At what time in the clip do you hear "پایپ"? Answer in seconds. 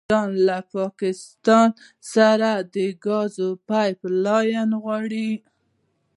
3.69-3.99